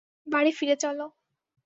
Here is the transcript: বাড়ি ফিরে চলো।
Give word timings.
বাড়ি 0.27 0.51
ফিরে 0.51 0.75
চলো। 0.75 1.05